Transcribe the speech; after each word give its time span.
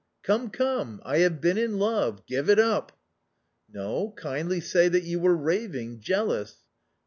"Come, 0.23 0.49
come, 0.49 0.99
I 1.05 1.19
have 1.19 1.41
been 1.41 1.59
in 1.59 1.77
love; 1.77 2.25
give 2.25 2.49
it 2.49 2.57
up."" 2.57 2.91
No, 3.71 4.15
kindly 4.17 4.59
say 4.59 4.89
that 4.89 5.03
you 5.03 5.19
were 5.19 5.37
raving, 5.37 5.99
jealous 5.99 6.57